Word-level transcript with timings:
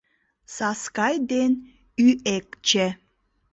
САСКАЙ 0.55 1.15
ДЕН 1.29 1.51
ӰЭКЧЕ 2.35 2.87